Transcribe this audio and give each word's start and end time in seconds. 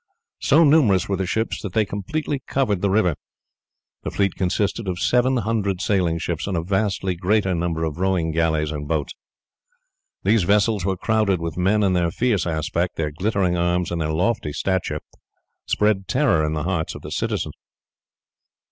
So 0.39 0.63
numerous 0.63 1.07
were 1.07 1.15
the 1.15 1.27
ships 1.27 1.61
that 1.61 1.73
they 1.73 1.85
completely 1.85 2.41
covered 2.47 2.81
the 2.81 2.89
river. 2.89 3.13
The 4.01 4.09
fleet 4.09 4.33
consisted 4.33 4.87
of 4.87 4.97
seven 4.97 5.37
hundred 5.37 5.79
sailing 5.79 6.17
ships, 6.17 6.47
and 6.47 6.57
a 6.57 6.63
vastly 6.63 7.15
greater 7.15 7.53
number 7.53 7.83
of 7.83 7.99
rowing 7.99 8.31
galleys 8.31 8.71
and 8.71 8.87
boats. 8.87 9.13
These 10.23 10.41
vessels 10.41 10.85
were 10.85 10.97
crowded 10.97 11.39
with 11.39 11.55
men, 11.55 11.83
and 11.83 11.95
their 11.95 12.09
fierce 12.09 12.47
aspect, 12.47 12.95
their 12.95 13.11
glittering 13.11 13.55
arms, 13.55 13.91
and 13.91 14.01
their 14.01 14.09
lofty 14.11 14.53
stature, 14.53 15.01
spread 15.67 16.07
terror 16.07 16.43
in 16.43 16.53
the 16.53 16.63
hearts 16.63 16.95
of 16.95 17.03
the 17.03 17.11
citizens. 17.11 17.53